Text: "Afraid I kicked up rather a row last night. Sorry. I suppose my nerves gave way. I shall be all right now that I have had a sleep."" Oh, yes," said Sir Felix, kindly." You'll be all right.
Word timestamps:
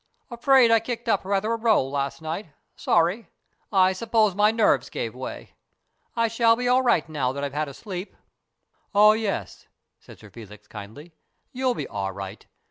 "Afraid 0.31 0.71
I 0.71 0.79
kicked 0.79 1.07
up 1.07 1.23
rather 1.23 1.53
a 1.53 1.57
row 1.57 1.85
last 1.87 2.23
night. 2.23 2.47
Sorry. 2.75 3.29
I 3.71 3.93
suppose 3.93 4.33
my 4.33 4.49
nerves 4.49 4.89
gave 4.89 5.13
way. 5.13 5.53
I 6.15 6.27
shall 6.27 6.55
be 6.55 6.67
all 6.67 6.81
right 6.81 7.07
now 7.07 7.31
that 7.33 7.43
I 7.43 7.45
have 7.45 7.53
had 7.53 7.67
a 7.69 7.73
sleep."" 7.75 8.15
Oh, 8.95 9.11
yes," 9.11 9.67
said 9.99 10.17
Sir 10.17 10.31
Felix, 10.31 10.67
kindly." 10.67 11.13
You'll 11.53 11.75
be 11.75 11.87
all 11.87 12.11
right. 12.13 12.47